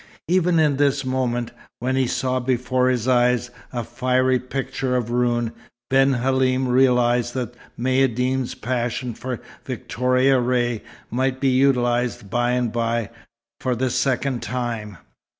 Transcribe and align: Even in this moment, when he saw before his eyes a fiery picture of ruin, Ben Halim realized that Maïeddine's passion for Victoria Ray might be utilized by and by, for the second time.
Even 0.27 0.57
in 0.57 0.77
this 0.77 1.05
moment, 1.05 1.51
when 1.77 1.95
he 1.95 2.07
saw 2.07 2.39
before 2.39 2.89
his 2.89 3.07
eyes 3.07 3.51
a 3.71 3.83
fiery 3.83 4.39
picture 4.39 4.95
of 4.95 5.11
ruin, 5.11 5.51
Ben 5.91 6.13
Halim 6.13 6.67
realized 6.67 7.35
that 7.35 7.53
Maïeddine's 7.79 8.55
passion 8.55 9.13
for 9.13 9.39
Victoria 9.65 10.39
Ray 10.39 10.81
might 11.11 11.39
be 11.39 11.49
utilized 11.49 12.31
by 12.31 12.49
and 12.53 12.71
by, 12.71 13.11
for 13.59 13.75
the 13.75 13.91
second 13.91 14.41
time. 14.41 14.97